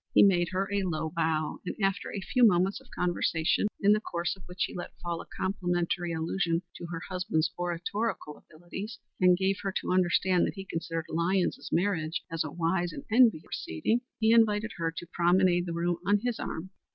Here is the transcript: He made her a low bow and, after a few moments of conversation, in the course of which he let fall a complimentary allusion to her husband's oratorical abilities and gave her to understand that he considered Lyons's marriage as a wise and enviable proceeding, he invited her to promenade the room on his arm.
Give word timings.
He 0.15 0.23
made 0.23 0.49
her 0.49 0.67
a 0.73 0.81
low 0.81 1.13
bow 1.15 1.61
and, 1.63 1.75
after 1.79 2.11
a 2.11 2.21
few 2.21 2.43
moments 2.43 2.81
of 2.81 2.89
conversation, 2.89 3.67
in 3.81 3.91
the 3.93 3.99
course 3.99 4.35
of 4.35 4.41
which 4.47 4.63
he 4.63 4.73
let 4.73 4.97
fall 4.99 5.21
a 5.21 5.27
complimentary 5.27 6.11
allusion 6.11 6.63
to 6.77 6.87
her 6.87 7.01
husband's 7.07 7.51
oratorical 7.55 8.35
abilities 8.35 8.97
and 9.19 9.37
gave 9.37 9.59
her 9.61 9.71
to 9.73 9.91
understand 9.91 10.47
that 10.47 10.55
he 10.55 10.65
considered 10.65 11.05
Lyons's 11.07 11.69
marriage 11.71 12.23
as 12.31 12.43
a 12.43 12.49
wise 12.49 12.91
and 12.93 13.03
enviable 13.11 13.43
proceeding, 13.45 14.01
he 14.19 14.33
invited 14.33 14.71
her 14.77 14.91
to 14.97 15.05
promenade 15.05 15.67
the 15.67 15.71
room 15.73 15.97
on 16.03 16.21
his 16.23 16.39
arm. 16.39 16.71